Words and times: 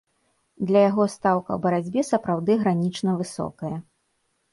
Для 0.69 0.79
яго 0.89 1.03
стаўка 1.15 1.49
ў 1.55 1.59
барацьбе 1.65 2.01
сапраўды 2.11 2.51
гранічна 2.63 3.11
высокая. 3.21 3.71